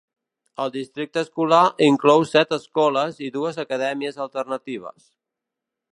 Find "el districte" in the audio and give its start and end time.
0.63-1.21